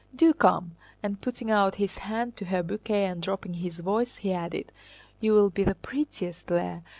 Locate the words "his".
1.75-1.99, 3.53-3.81